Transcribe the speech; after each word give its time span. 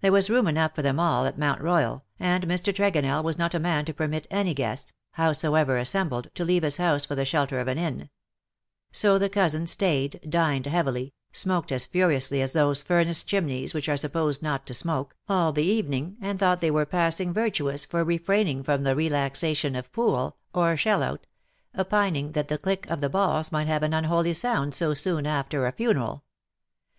There 0.00 0.10
was 0.10 0.30
room 0.30 0.46
enough 0.48 0.74
for 0.74 0.80
them 0.80 0.98
all 0.98 1.26
at 1.26 1.38
Mount 1.38 1.60
Eoyal^ 1.60 2.00
and 2.18 2.46
Mr. 2.46 2.72
Tregonell 2.74 3.22
was 3.22 3.36
not 3.36 3.54
a 3.54 3.58
man 3.60 3.84
to 3.84 3.92
permit 3.92 4.26
any 4.30 4.54
guests,, 4.54 4.94
howsoever 5.10 5.76
assembled, 5.76 6.30
to 6.36 6.46
leave 6.46 6.62
his 6.62 6.78
house 6.78 7.04
for 7.04 7.14
the 7.14 7.26
shelter 7.26 7.60
of 7.60 7.68
an 7.68 7.76
inn; 7.76 8.08
so 8.90 9.18
the 9.18 9.28
cousins 9.28 9.70
stayed, 9.70 10.22
dined 10.26 10.64
heavily, 10.64 11.12
smoked 11.30 11.72
as 11.72 11.84
furiously 11.84 12.40
as 12.40 12.54
those 12.54 12.82
furnace 12.82 13.22
chimneys 13.22 13.74
which 13.74 13.86
are 13.86 13.98
supposed 13.98 14.42
not 14.42 14.64
to 14.66 14.72
smoke, 14.72 15.14
all 15.28 15.52
the 15.52 15.62
evening, 15.62 16.16
and 16.22 16.40
thought 16.40 16.62
they 16.62 16.70
were 16.70 16.86
passing 16.86 17.30
virtuous 17.30 17.84
for 17.84 18.02
refraining 18.02 18.62
from 18.62 18.82
the 18.82 18.96
relaxation 18.96 19.76
of 19.76 19.92
pool, 19.92 20.38
or 20.54 20.74
shell 20.74 21.02
out— 21.02 21.26
opining 21.78 22.32
that 22.32 22.48
the 22.48 22.56
click 22.56 22.86
of 22.90 23.02
the 23.02 23.10
balls 23.10 23.52
might 23.52 23.66
have 23.66 23.82
an 23.82 23.92
unholy 23.92 24.32
sound 24.32 24.72
so 24.74 24.94
soon 24.94 25.26
after 25.26 25.66
a 25.66 25.72
funeral. 25.72 26.24